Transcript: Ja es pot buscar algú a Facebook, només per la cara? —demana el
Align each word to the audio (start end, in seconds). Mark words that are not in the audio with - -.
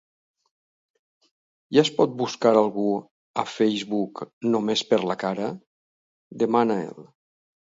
Ja 1.77 1.83
es 1.87 1.91
pot 1.99 2.15
buscar 2.21 2.53
algú 2.61 2.87
a 3.43 3.47
Facebook, 3.57 4.25
només 4.57 4.83
per 4.95 5.01
la 5.13 5.19
cara? 5.27 5.51
—demana 6.39 6.81
el 6.89 7.07